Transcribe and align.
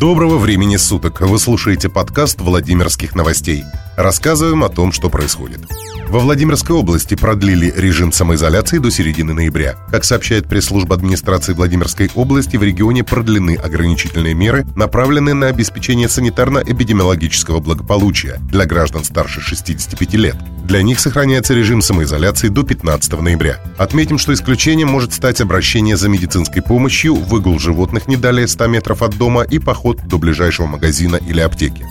Доброго 0.00 0.38
времени 0.38 0.78
суток! 0.78 1.20
Вы 1.20 1.38
слушаете 1.38 1.90
подкаст 1.90 2.40
Владимирских 2.40 3.14
новостей. 3.14 3.64
Рассказываем 3.98 4.64
о 4.64 4.70
том, 4.70 4.92
что 4.92 5.10
происходит. 5.10 5.60
Во 6.08 6.20
Владимирской 6.20 6.74
области 6.74 7.14
продлили 7.16 7.70
режим 7.76 8.10
самоизоляции 8.10 8.78
до 8.78 8.90
середины 8.90 9.34
ноября. 9.34 9.76
Как 9.90 10.04
сообщает 10.04 10.48
пресс-служба 10.48 10.94
администрации 10.94 11.52
Владимирской 11.52 12.10
области, 12.14 12.56
в 12.56 12.62
регионе 12.62 13.04
продлены 13.04 13.56
ограничительные 13.56 14.32
меры, 14.32 14.64
направленные 14.74 15.34
на 15.34 15.48
обеспечение 15.48 16.08
санитарно-эпидемиологического 16.08 17.60
благополучия 17.60 18.38
для 18.50 18.64
граждан 18.64 19.04
старше 19.04 19.42
65 19.42 20.14
лет. 20.14 20.36
Для 20.70 20.84
них 20.84 21.00
сохраняется 21.00 21.52
режим 21.52 21.82
самоизоляции 21.82 22.46
до 22.46 22.62
15 22.62 23.20
ноября. 23.20 23.58
Отметим, 23.76 24.18
что 24.18 24.32
исключением 24.32 24.86
может 24.86 25.12
стать 25.12 25.40
обращение 25.40 25.96
за 25.96 26.08
медицинской 26.08 26.62
помощью, 26.62 27.16
выгул 27.16 27.58
животных 27.58 28.06
не 28.06 28.16
далее 28.16 28.46
100 28.46 28.68
метров 28.68 29.02
от 29.02 29.18
дома 29.18 29.42
и 29.42 29.58
поход 29.58 29.98
до 30.06 30.16
ближайшего 30.16 30.68
магазина 30.68 31.16
или 31.16 31.40
аптеки. 31.40 31.84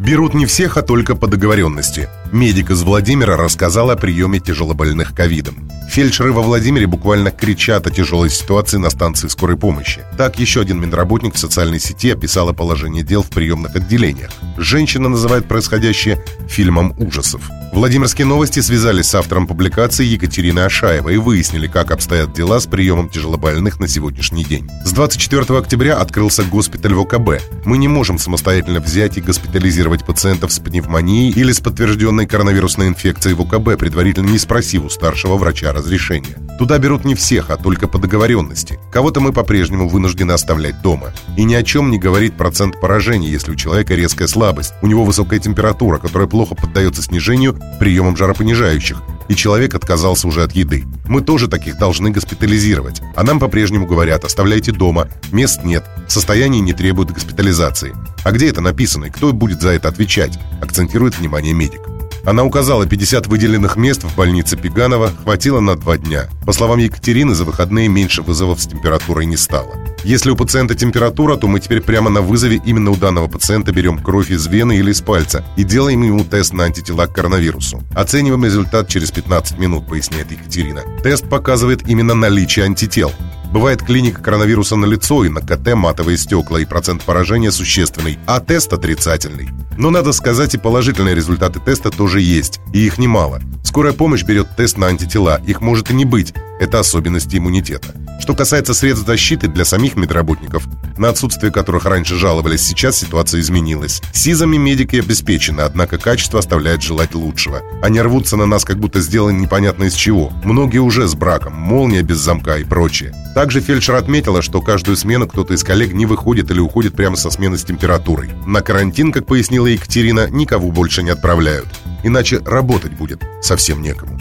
Берут 0.00 0.34
не 0.34 0.46
всех, 0.46 0.76
а 0.76 0.82
только 0.82 1.14
по 1.14 1.28
договоренности. 1.28 2.08
Медик 2.32 2.70
из 2.70 2.82
Владимира 2.82 3.36
рассказал 3.36 3.88
о 3.88 3.94
приеме 3.94 4.40
тяжелобольных 4.40 5.14
ковидом. 5.14 5.67
Фельдшеры 5.88 6.32
во 6.32 6.42
Владимире 6.42 6.86
буквально 6.86 7.30
кричат 7.30 7.86
о 7.86 7.90
тяжелой 7.90 8.28
ситуации 8.28 8.76
на 8.76 8.90
станции 8.90 9.26
скорой 9.28 9.56
помощи. 9.56 10.02
Так, 10.18 10.38
еще 10.38 10.60
один 10.60 10.80
медработник 10.80 11.34
в 11.34 11.38
социальной 11.38 11.80
сети 11.80 12.10
описала 12.10 12.52
положение 12.52 13.02
дел 13.02 13.22
в 13.22 13.30
приемных 13.30 13.74
отделениях. 13.74 14.30
Женщина 14.58 15.08
называет 15.08 15.48
происходящее 15.48 16.22
фильмом 16.46 16.94
ужасов. 16.98 17.40
Владимирские 17.72 18.26
новости 18.26 18.60
связались 18.60 19.06
с 19.06 19.14
автором 19.14 19.46
публикации 19.46 20.04
Екатериной 20.04 20.66
Ашаевой 20.66 21.14
и 21.14 21.18
выяснили, 21.18 21.66
как 21.66 21.90
обстоят 21.90 22.32
дела 22.32 22.60
с 22.60 22.66
приемом 22.66 23.08
тяжелобольных 23.08 23.78
на 23.78 23.86
сегодняшний 23.88 24.44
день. 24.44 24.68
С 24.84 24.92
24 24.92 25.58
октября 25.58 25.98
открылся 25.98 26.44
госпиталь 26.44 26.94
в 26.94 27.00
ОКБ. 27.00 27.42
Мы 27.64 27.78
не 27.78 27.86
можем 27.86 28.18
самостоятельно 28.18 28.80
взять 28.80 29.18
и 29.18 29.20
госпитализировать 29.20 30.04
пациентов 30.04 30.52
с 30.52 30.58
пневмонией 30.58 31.30
или 31.30 31.52
с 31.52 31.60
подтвержденной 31.60 32.26
коронавирусной 32.26 32.88
инфекцией 32.88 33.36
в 33.36 33.42
ОКБ, 33.42 33.78
предварительно 33.78 34.28
не 34.28 34.38
спросив 34.38 34.84
у 34.84 34.90
старшего 34.90 35.36
врача 35.36 35.72
разрешения. 35.78 36.36
Туда 36.58 36.78
берут 36.78 37.04
не 37.04 37.14
всех, 37.14 37.50
а 37.50 37.56
только 37.56 37.86
по 37.86 37.98
договоренности. 37.98 38.80
Кого-то 38.92 39.20
мы 39.20 39.32
по-прежнему 39.32 39.88
вынуждены 39.88 40.32
оставлять 40.32 40.82
дома. 40.82 41.12
И 41.36 41.44
ни 41.44 41.54
о 41.54 41.62
чем 41.62 41.90
не 41.90 41.98
говорит 41.98 42.36
процент 42.36 42.80
поражения, 42.80 43.30
если 43.30 43.52
у 43.52 43.54
человека 43.54 43.94
резкая 43.94 44.26
слабость, 44.26 44.74
у 44.82 44.88
него 44.88 45.04
высокая 45.04 45.38
температура, 45.38 45.98
которая 45.98 46.26
плохо 46.26 46.56
поддается 46.56 47.00
снижению 47.00 47.56
приемом 47.78 48.16
жаропонижающих, 48.16 49.00
и 49.28 49.36
человек 49.36 49.74
отказался 49.74 50.26
уже 50.26 50.42
от 50.42 50.52
еды. 50.52 50.84
Мы 51.06 51.20
тоже 51.20 51.46
таких 51.46 51.78
должны 51.78 52.10
госпитализировать. 52.10 53.02
А 53.14 53.22
нам 53.22 53.38
по-прежнему 53.38 53.86
говорят, 53.86 54.24
оставляйте 54.24 54.72
дома, 54.72 55.08
мест 55.30 55.62
нет, 55.62 55.84
состояние 56.08 56.60
не 56.60 56.72
требует 56.72 57.12
госпитализации. 57.12 57.94
А 58.24 58.32
где 58.32 58.48
это 58.48 58.60
написано 58.60 59.06
и 59.06 59.10
кто 59.10 59.32
будет 59.32 59.62
за 59.62 59.70
это 59.70 59.88
отвечать, 59.88 60.38
акцентирует 60.60 61.18
внимание 61.18 61.54
медик. 61.54 61.87
Она 62.28 62.44
указала, 62.44 62.84
50 62.84 63.26
выделенных 63.26 63.76
мест 63.76 64.04
в 64.04 64.14
больнице 64.14 64.58
Пиганова 64.58 65.10
хватило 65.22 65.60
на 65.60 65.76
два 65.76 65.96
дня. 65.96 66.28
По 66.44 66.52
словам 66.52 66.78
Екатерины, 66.78 67.34
за 67.34 67.46
выходные 67.46 67.88
меньше 67.88 68.20
вызовов 68.20 68.60
с 68.60 68.66
температурой 68.66 69.24
не 69.24 69.38
стало. 69.38 69.78
Если 70.04 70.28
у 70.28 70.36
пациента 70.36 70.74
температура, 70.74 71.36
то 71.36 71.48
мы 71.48 71.58
теперь 71.58 71.80
прямо 71.80 72.10
на 72.10 72.20
вызове 72.20 72.60
именно 72.66 72.90
у 72.90 72.96
данного 72.96 73.28
пациента 73.28 73.72
берем 73.72 73.96
кровь 73.96 74.30
из 74.30 74.46
вены 74.46 74.76
или 74.76 74.90
из 74.90 75.00
пальца 75.00 75.42
и 75.56 75.64
делаем 75.64 76.02
ему 76.02 76.22
тест 76.22 76.52
на 76.52 76.64
антитела 76.64 77.06
к 77.06 77.14
коронавирусу. 77.14 77.82
Оцениваем 77.94 78.44
результат 78.44 78.88
через 78.88 79.10
15 79.10 79.58
минут, 79.58 79.86
поясняет 79.86 80.30
Екатерина. 80.30 80.82
Тест 81.02 81.26
показывает 81.30 81.88
именно 81.88 82.12
наличие 82.12 82.66
антител. 82.66 83.10
Бывает 83.54 83.82
клиника 83.82 84.20
коронавируса 84.20 84.76
на 84.76 84.84
лицо 84.84 85.24
и 85.24 85.30
на 85.30 85.40
КТ 85.40 85.72
матовые 85.72 86.18
стекла, 86.18 86.60
и 86.60 86.66
процент 86.66 87.04
поражения 87.04 87.50
существенный, 87.50 88.18
а 88.26 88.40
тест 88.40 88.70
отрицательный. 88.74 89.48
Но 89.78 89.90
надо 89.90 90.10
сказать, 90.10 90.54
и 90.54 90.58
положительные 90.58 91.14
результаты 91.14 91.60
теста 91.60 91.90
тоже 91.92 92.20
есть, 92.20 92.58
и 92.72 92.84
их 92.84 92.98
немало. 92.98 93.40
Скорая 93.62 93.92
помощь 93.92 94.24
берет 94.24 94.48
тест 94.56 94.76
на 94.76 94.88
антитела, 94.88 95.40
их 95.46 95.60
может 95.60 95.92
и 95.92 95.94
не 95.94 96.04
быть, 96.04 96.34
это 96.58 96.80
особенности 96.80 97.36
иммунитета. 97.36 97.94
Что 98.18 98.34
касается 98.34 98.74
средств 98.74 99.06
защиты 99.06 99.48
для 99.48 99.64
самих 99.64 99.96
медработников, 99.96 100.64
на 100.98 101.08
отсутствие 101.08 101.52
которых 101.52 101.84
раньше 101.84 102.16
жаловались, 102.16 102.62
сейчас 102.62 102.98
ситуация 102.98 103.40
изменилась. 103.40 104.02
СИЗами 104.12 104.56
медики 104.56 104.96
обеспечены, 104.96 105.60
однако 105.62 105.98
качество 105.98 106.40
оставляет 106.40 106.82
желать 106.82 107.14
лучшего. 107.14 107.62
Они 107.80 108.00
рвутся 108.00 108.36
на 108.36 108.46
нас, 108.46 108.64
как 108.64 108.78
будто 108.78 109.00
сделаны 109.00 109.38
непонятно 109.38 109.84
из 109.84 109.94
чего. 109.94 110.32
Многие 110.44 110.78
уже 110.78 111.06
с 111.06 111.14
браком, 111.14 111.54
молния 111.54 112.02
без 112.02 112.18
замка 112.18 112.58
и 112.58 112.64
прочее. 112.64 113.14
Также 113.34 113.60
фельдшер 113.60 113.94
отметила, 113.94 114.42
что 114.42 114.60
каждую 114.60 114.96
смену 114.96 115.28
кто-то 115.28 115.54
из 115.54 115.62
коллег 115.62 115.92
не 115.92 116.06
выходит 116.06 116.50
или 116.50 116.58
уходит 116.58 116.94
прямо 116.94 117.16
со 117.16 117.30
смены 117.30 117.56
с 117.56 117.64
температурой. 117.64 118.30
На 118.46 118.62
карантин, 118.62 119.12
как 119.12 119.26
пояснила 119.26 119.66
Екатерина, 119.66 120.28
никого 120.28 120.70
больше 120.72 121.02
не 121.02 121.10
отправляют. 121.10 121.68
Иначе 122.02 122.40
работать 122.44 122.92
будет 122.92 123.22
совсем 123.40 123.80
некому. 123.80 124.18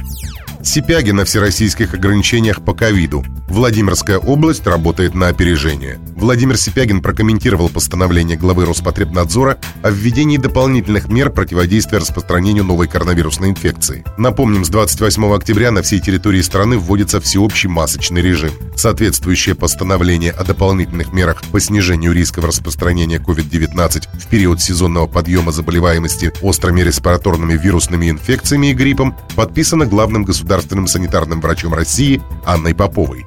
Сипяги 0.64 1.12
на 1.12 1.26
всероссийских 1.26 1.94
ограничениях 1.94 2.64
по 2.64 2.74
ковиду. 2.74 3.24
Владимирская 3.48 4.18
область 4.18 4.68
работает 4.68 5.16
на 5.16 5.30
опережение. 5.30 6.00
Владимир 6.18 6.58
Сипягин 6.58 7.02
прокомментировал 7.02 7.70
постановление 7.70 8.38
главы 8.38 8.66
Роспотребнадзора 8.66 9.58
о 9.82 9.90
введении 9.90 10.38
дополнительных 10.38 11.08
мер 11.08 11.30
противодействия 11.30 12.00
распространению 12.00 12.66
новой 12.66 12.88
коронавирусной 12.88 13.50
инфекции. 13.50 14.04
Напомним, 14.18 14.66
с 14.66 14.70
28 14.70 15.34
октября 15.34 15.72
на 15.72 15.82
всей 15.82 16.02
территории 16.02 16.42
страны 16.42 16.78
вводится 16.78 17.22
всеобщий 17.22 17.70
масочный 17.70 18.22
режим. 18.22 18.52
Соответствующее 18.76 19.56
постановление 19.56 20.32
о 20.32 20.44
дополнительных 20.44 21.14
мерах 21.14 21.42
по 21.52 21.60
снижению 21.62 22.12
рисков 22.12 22.44
распространения 22.44 23.18
COVID-19 23.18 24.08
в 24.20 24.28
период 24.28 24.62
сезонного 24.62 25.08
подъема 25.08 25.54
заболеваемости 25.54 26.34
острыми 26.42 26.82
респираторными 26.82 27.54
вирусными 27.54 28.10
инфекциями 28.10 28.68
и 28.68 28.74
гриппом 28.74 29.16
подписано 29.36 29.86
главным 29.86 30.26
государственным 30.26 30.88
санитарным 30.88 31.40
врачом 31.40 31.74
России 31.74 32.22
Анной 32.46 32.76
Поповой. 32.76 33.26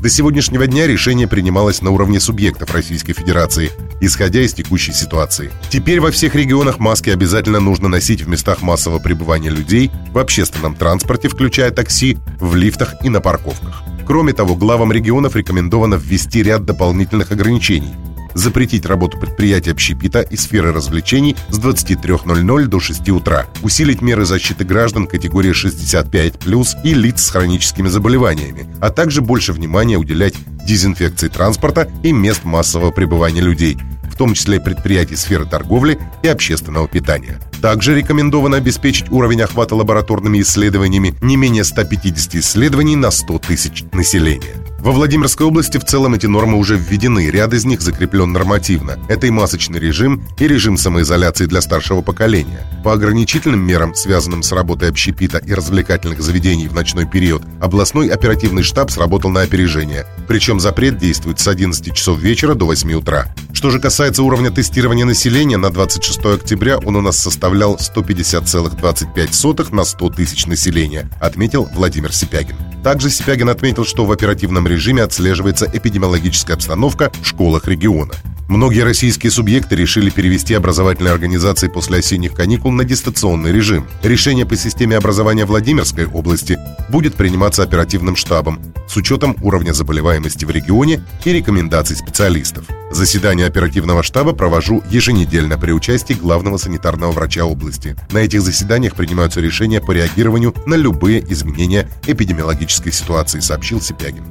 До 0.00 0.10
сегодняшнего 0.10 0.66
дня 0.66 0.86
решение 0.86 1.26
принималось 1.26 1.80
на 1.80 1.90
уровне 1.90 2.20
субъектов 2.20 2.70
Российской 2.72 3.14
Федерации, 3.14 3.70
исходя 4.00 4.42
из 4.42 4.52
текущей 4.52 4.92
ситуации. 4.92 5.50
Теперь 5.70 6.00
во 6.00 6.10
всех 6.10 6.34
регионах 6.34 6.78
маски 6.78 7.08
обязательно 7.08 7.60
нужно 7.60 7.88
носить 7.88 8.22
в 8.22 8.28
местах 8.28 8.60
массового 8.60 8.98
пребывания 8.98 9.48
людей, 9.48 9.90
в 10.12 10.18
общественном 10.18 10.74
транспорте, 10.74 11.28
включая 11.28 11.70
такси, 11.70 12.18
в 12.38 12.54
лифтах 12.54 12.94
и 13.02 13.08
на 13.08 13.22
парковках. 13.22 13.82
Кроме 14.06 14.34
того, 14.34 14.54
главам 14.54 14.92
регионов 14.92 15.34
рекомендовано 15.34 15.94
ввести 15.94 16.42
ряд 16.42 16.64
дополнительных 16.64 17.32
ограничений– 17.32 17.94
запретить 18.36 18.86
работу 18.86 19.18
предприятий 19.18 19.70
общепита 19.70 20.20
и 20.20 20.36
сферы 20.36 20.72
развлечений 20.72 21.36
с 21.48 21.58
23.00 21.58 22.66
до 22.66 22.80
6 22.80 23.08
утра, 23.10 23.46
усилить 23.62 24.02
меры 24.02 24.24
защиты 24.24 24.64
граждан 24.64 25.06
категории 25.06 25.52
65+, 25.52 26.82
и 26.84 26.94
лиц 26.94 27.24
с 27.24 27.30
хроническими 27.30 27.88
заболеваниями, 27.88 28.66
а 28.80 28.90
также 28.90 29.22
больше 29.22 29.52
внимания 29.52 29.96
уделять 29.96 30.34
дезинфекции 30.64 31.28
транспорта 31.28 31.90
и 32.02 32.12
мест 32.12 32.44
массового 32.44 32.90
пребывания 32.90 33.40
людей, 33.40 33.78
в 34.10 34.16
том 34.16 34.34
числе 34.34 34.60
предприятий 34.60 35.16
сферы 35.16 35.46
торговли 35.46 35.98
и 36.22 36.28
общественного 36.28 36.88
питания. 36.88 37.40
Также 37.60 37.94
рекомендовано 37.94 38.58
обеспечить 38.58 39.10
уровень 39.10 39.42
охвата 39.42 39.74
лабораторными 39.74 40.40
исследованиями 40.40 41.14
не 41.20 41.36
менее 41.36 41.64
150 41.64 42.36
исследований 42.36 42.96
на 42.96 43.10
100 43.10 43.38
тысяч 43.40 43.84
населения. 43.92 44.65
Во 44.86 44.92
Владимирской 44.92 45.44
области 45.44 45.78
в 45.78 45.84
целом 45.84 46.14
эти 46.14 46.26
нормы 46.26 46.58
уже 46.58 46.76
введены, 46.76 47.28
ряд 47.28 47.52
из 47.52 47.64
них 47.64 47.80
закреплен 47.80 48.30
нормативно. 48.30 49.00
Это 49.08 49.26
и 49.26 49.30
масочный 49.30 49.80
режим, 49.80 50.22
и 50.38 50.46
режим 50.46 50.76
самоизоляции 50.76 51.46
для 51.46 51.60
старшего 51.60 52.02
поколения. 52.02 52.64
По 52.84 52.92
ограничительным 52.92 53.66
мерам, 53.66 53.96
связанным 53.96 54.44
с 54.44 54.52
работой 54.52 54.88
общепита 54.88 55.38
и 55.38 55.54
развлекательных 55.54 56.22
заведений 56.22 56.68
в 56.68 56.72
ночной 56.72 57.04
период, 57.04 57.42
областной 57.60 58.10
оперативный 58.10 58.62
штаб 58.62 58.92
сработал 58.92 59.30
на 59.30 59.40
опережение. 59.40 60.06
Причем 60.28 60.60
запрет 60.60 60.98
действует 60.98 61.40
с 61.40 61.48
11 61.48 61.92
часов 61.92 62.20
вечера 62.20 62.54
до 62.54 62.66
8 62.66 62.92
утра. 62.92 63.34
Что 63.52 63.70
же 63.70 63.80
касается 63.80 64.22
уровня 64.22 64.52
тестирования 64.52 65.04
населения, 65.04 65.56
на 65.56 65.70
26 65.70 66.24
октября 66.26 66.78
он 66.78 66.94
у 66.94 67.00
нас 67.00 67.18
составлял 67.18 67.74
150,25 67.74 69.74
на 69.74 69.84
100 69.84 70.10
тысяч 70.10 70.46
населения, 70.46 71.10
отметил 71.20 71.68
Владимир 71.74 72.12
Сипягин. 72.12 72.54
Также 72.86 73.10
Сипягин 73.10 73.48
отметил, 73.48 73.84
что 73.84 74.04
в 74.04 74.12
оперативном 74.12 74.68
режиме 74.68 75.02
отслеживается 75.02 75.66
эпидемиологическая 75.66 76.54
обстановка 76.54 77.10
в 77.20 77.26
школах 77.26 77.66
региона. 77.66 78.14
Многие 78.48 78.82
российские 78.82 79.32
субъекты 79.32 79.74
решили 79.74 80.08
перевести 80.08 80.54
образовательные 80.54 81.12
организации 81.12 81.66
после 81.66 81.98
осенних 81.98 82.34
каникул 82.34 82.70
на 82.70 82.84
дистанционный 82.84 83.50
режим. 83.50 83.88
Решение 84.04 84.46
по 84.46 84.54
системе 84.54 84.96
образования 84.96 85.46
Владимирской 85.46 86.06
области 86.06 86.60
будет 86.88 87.16
приниматься 87.16 87.64
оперативным 87.64 88.14
штабом 88.14 88.60
с 88.86 88.96
учетом 88.96 89.36
уровня 89.42 89.72
заболеваемости 89.72 90.44
в 90.44 90.50
регионе 90.50 91.02
и 91.24 91.32
рекомендаций 91.32 91.96
специалистов. 91.96 92.66
Заседание 92.90 93.46
оперативного 93.46 94.02
штаба 94.02 94.32
провожу 94.32 94.82
еженедельно 94.90 95.58
при 95.58 95.72
участии 95.72 96.14
главного 96.14 96.56
санитарного 96.56 97.12
врача 97.12 97.44
области. 97.44 97.96
На 98.10 98.18
этих 98.18 98.42
заседаниях 98.42 98.94
принимаются 98.94 99.40
решения 99.40 99.80
по 99.80 99.92
реагированию 99.92 100.54
на 100.66 100.74
любые 100.74 101.20
изменения 101.32 101.88
эпидемиологической 102.06 102.92
ситуации, 102.92 103.40
сообщил 103.40 103.80
Сипягин. 103.80 104.24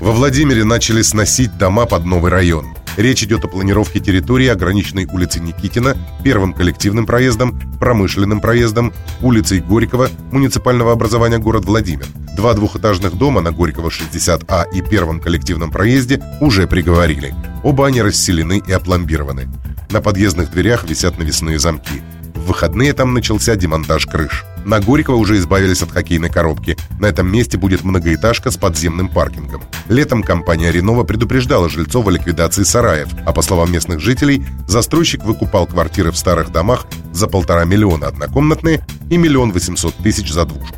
Во 0.00 0.12
Владимире 0.12 0.64
начали 0.64 1.02
сносить 1.02 1.58
дома 1.58 1.84
под 1.84 2.06
новый 2.06 2.30
район. 2.30 2.74
Речь 2.96 3.22
идет 3.22 3.44
о 3.44 3.48
планировке 3.48 4.00
территории, 4.00 4.48
ограниченной 4.48 5.06
улицей 5.06 5.40
Никитина, 5.40 5.96
первым 6.22 6.52
коллективным 6.52 7.06
проездом, 7.06 7.60
промышленным 7.78 8.40
проездом, 8.40 8.92
улицей 9.20 9.60
Горького, 9.60 10.08
муниципального 10.32 10.92
образования 10.92 11.38
город 11.38 11.64
Владимир. 11.64 12.06
Два 12.36 12.54
двухэтажных 12.54 13.16
дома 13.16 13.40
на 13.40 13.52
Горького 13.52 13.88
60А 13.88 14.64
и 14.72 14.82
первом 14.82 15.20
коллективном 15.20 15.70
проезде 15.70 16.22
уже 16.40 16.66
приговорили. 16.66 17.34
Оба 17.62 17.86
они 17.86 18.02
расселены 18.02 18.62
и 18.66 18.72
опломбированы. 18.72 19.48
На 19.90 20.00
подъездных 20.00 20.50
дверях 20.50 20.84
висят 20.84 21.18
навесные 21.18 21.58
замки. 21.58 22.02
В 22.34 22.46
выходные 22.46 22.92
там 22.92 23.12
начался 23.12 23.56
демонтаж 23.56 24.06
крыш. 24.06 24.44
На 24.64 24.80
Горького 24.80 25.16
уже 25.16 25.38
избавились 25.38 25.82
от 25.82 25.90
хоккейной 25.90 26.30
коробки. 26.30 26.76
На 26.98 27.06
этом 27.06 27.30
месте 27.30 27.56
будет 27.56 27.82
многоэтажка 27.82 28.50
с 28.50 28.56
подземным 28.56 29.08
паркингом. 29.08 29.62
Летом 29.88 30.22
компания 30.22 30.70
«Ренова» 30.70 31.04
предупреждала 31.04 31.68
жильцов 31.68 32.06
о 32.06 32.10
ликвидации 32.10 32.62
сараев, 32.62 33.08
а 33.24 33.32
по 33.32 33.42
словам 33.42 33.72
местных 33.72 34.00
жителей, 34.00 34.44
застройщик 34.68 35.24
выкупал 35.24 35.66
квартиры 35.66 36.12
в 36.12 36.16
старых 36.16 36.52
домах 36.52 36.86
за 37.12 37.26
полтора 37.26 37.64
миллиона 37.64 38.08
однокомнатные 38.08 38.84
и 39.08 39.16
миллион 39.16 39.52
восемьсот 39.52 39.94
тысяч 39.96 40.30
за 40.32 40.44
двушку. 40.44 40.76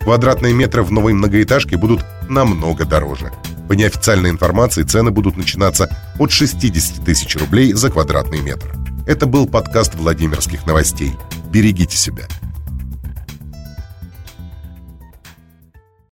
Квадратные 0.00 0.54
метры 0.54 0.84
в 0.84 0.92
новой 0.92 1.14
многоэтажке 1.14 1.76
будут 1.76 2.04
намного 2.28 2.84
дороже. 2.84 3.32
По 3.68 3.72
неофициальной 3.72 4.30
информации 4.30 4.84
цены 4.84 5.10
будут 5.10 5.36
начинаться 5.36 5.88
от 6.18 6.30
60 6.30 7.04
тысяч 7.04 7.36
рублей 7.36 7.72
за 7.72 7.90
квадратный 7.90 8.40
метр. 8.40 8.72
Это 9.06 9.26
был 9.26 9.46
подкаст 9.46 9.96
Владимирских 9.96 10.64
новостей. 10.66 11.12
Берегите 11.50 11.96
себя. 11.96 12.28